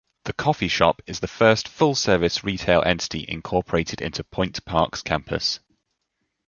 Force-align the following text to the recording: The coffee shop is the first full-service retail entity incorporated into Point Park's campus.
The 0.25 0.33
coffee 0.33 0.67
shop 0.67 1.03
is 1.05 1.19
the 1.19 1.27
first 1.27 1.67
full-service 1.67 2.43
retail 2.43 2.81
entity 2.83 3.23
incorporated 3.29 4.01
into 4.01 4.23
Point 4.23 4.65
Park's 4.65 5.03
campus. 5.03 5.59